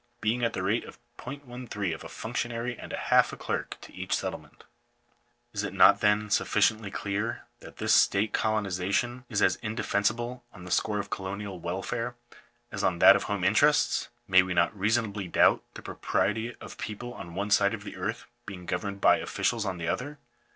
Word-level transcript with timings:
being 0.19 0.43
at 0.43 0.53
the 0.53 0.63
rate 0.63 0.83
of 0.85 0.97
0*13 1.19 1.93
of 1.93 2.03
a 2.03 2.09
functionary 2.09 2.75
and 2.75 2.91
half 2.91 3.31
a 3.31 3.37
clerk 3.37 3.77
to 3.81 3.93
each 3.93 4.15
settlement! 4.15 4.63
Is 5.53 5.63
it 5.63 5.75
not, 5.75 6.01
then, 6.01 6.31
sufficiently 6.31 6.89
clear 6.89 7.43
that 7.59 7.77
this 7.77 7.93
state 7.93 8.33
colonization 8.33 9.25
is 9.29 9.43
as 9.43 9.57
indefensible 9.57 10.43
on 10.53 10.63
the 10.63 10.71
score 10.71 10.97
of 10.97 11.11
colonial 11.11 11.59
welfare, 11.59 12.15
as 12.71 12.83
on 12.83 12.97
that 12.97 13.15
of 13.15 13.25
home 13.25 13.43
interests? 13.43 14.09
May 14.27 14.41
we 14.41 14.55
not 14.55 14.75
reasonably 14.75 15.27
doubt 15.27 15.61
the 15.75 15.83
pro 15.83 15.97
priety 15.97 16.55
of 16.59 16.79
people 16.79 17.13
on 17.13 17.35
one 17.35 17.51
side 17.51 17.75
of 17.75 17.83
the 17.83 17.95
earth 17.95 18.25
being 18.47 18.65
governed 18.65 19.01
by 19.01 19.17
officials 19.17 19.67
on 19.67 19.77
the 19.77 19.87
other 19.87 20.17